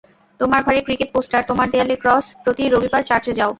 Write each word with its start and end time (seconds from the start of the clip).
তোমার 0.39 0.61
ঘরে 0.63 0.79
cricket 0.81 1.09
poster, 1.13 1.41
তোমার 1.43 1.67
দেয়ালে 1.69 1.95
ক্রস, 1.95 2.25
প্রতি 2.43 2.63
রবিবার 2.67 3.03
চার্চে 3.03 3.31
যাও। 3.33 3.49